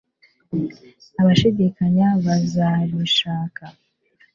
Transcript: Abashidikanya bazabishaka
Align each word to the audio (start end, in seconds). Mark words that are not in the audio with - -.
Abashidikanya 1.19 2.07
bazabishaka 2.25 3.63